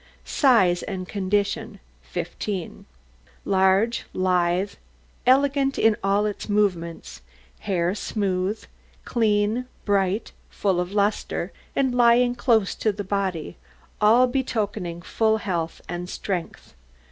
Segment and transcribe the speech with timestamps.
[0.25, 2.87] SIZE AND CONDITION 15
[3.45, 4.71] Large, lithe,
[5.27, 7.21] elegant in all its movements;
[7.59, 8.65] hair smooth,
[9.05, 13.57] clean, bright, full of lustre, and lying close to the body,
[14.01, 16.73] all betokening full health and strength.